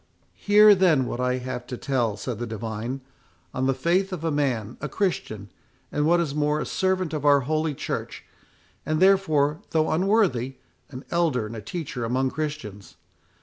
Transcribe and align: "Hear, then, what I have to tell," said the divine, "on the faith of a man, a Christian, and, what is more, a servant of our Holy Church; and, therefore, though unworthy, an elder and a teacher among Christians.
"Hear, 0.33 0.73
then, 0.73 1.05
what 1.05 1.19
I 1.19 1.35
have 1.37 1.67
to 1.67 1.77
tell," 1.77 2.17
said 2.17 2.39
the 2.39 2.47
divine, 2.47 3.01
"on 3.53 3.67
the 3.67 3.73
faith 3.75 4.11
of 4.11 4.23
a 4.23 4.31
man, 4.31 4.77
a 4.81 4.89
Christian, 4.89 5.51
and, 5.91 6.07
what 6.07 6.19
is 6.19 6.33
more, 6.33 6.59
a 6.59 6.65
servant 6.65 7.13
of 7.13 7.23
our 7.23 7.41
Holy 7.41 7.75
Church; 7.75 8.23
and, 8.83 8.99
therefore, 8.99 9.59
though 9.69 9.91
unworthy, 9.91 10.55
an 10.89 11.05
elder 11.11 11.45
and 11.45 11.55
a 11.55 11.61
teacher 11.61 12.03
among 12.03 12.31
Christians. 12.31 12.95